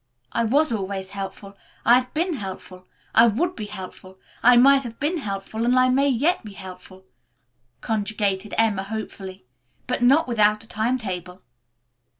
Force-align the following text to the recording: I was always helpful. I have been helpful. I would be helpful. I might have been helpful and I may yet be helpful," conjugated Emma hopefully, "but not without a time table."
I 0.31 0.45
was 0.45 0.71
always 0.71 1.11
helpful. 1.11 1.55
I 1.85 1.93
have 1.93 2.11
been 2.15 2.33
helpful. 2.37 2.87
I 3.13 3.27
would 3.27 3.55
be 3.55 3.67
helpful. 3.67 4.17
I 4.41 4.57
might 4.57 4.81
have 4.81 4.99
been 4.99 5.17
helpful 5.19 5.63
and 5.63 5.77
I 5.77 5.89
may 5.89 6.07
yet 6.07 6.43
be 6.43 6.53
helpful," 6.53 7.05
conjugated 7.81 8.55
Emma 8.57 8.81
hopefully, 8.81 9.45
"but 9.85 10.01
not 10.01 10.27
without 10.27 10.63
a 10.63 10.67
time 10.67 10.97
table." 10.97 11.43